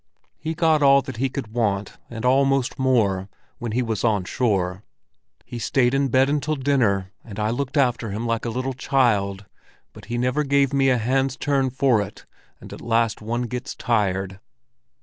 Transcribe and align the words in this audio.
"He 0.39 0.55
got 0.55 0.81
all 0.81 1.03
that 1.03 1.17
he 1.17 1.29
could 1.29 1.49
want, 1.49 1.99
and 2.09 2.25
almost 2.25 2.79
more, 2.79 3.29
when 3.59 3.73
he 3.73 3.83
was 3.83 4.03
on 4.03 4.23
shore. 4.25 4.81
He 5.45 5.59
stayed 5.59 5.93
in 5.93 6.07
bed 6.07 6.27
until 6.27 6.55
dinner, 6.55 7.11
and 7.23 7.39
I 7.39 7.51
looked 7.51 7.77
after 7.77 8.09
him 8.09 8.25
like 8.25 8.43
a 8.43 8.49
little 8.49 8.73
child; 8.73 9.45
but 9.93 10.05
he 10.05 10.17
never 10.17 10.43
gave 10.43 10.73
me 10.73 10.89
a 10.89 10.97
hand's 10.97 11.37
turn 11.37 11.69
for 11.69 12.01
it, 12.01 12.25
and 12.59 12.73
at 12.73 12.81
last 12.81 13.21
one 13.21 13.43
gets 13.43 13.75
tired." 13.75 14.39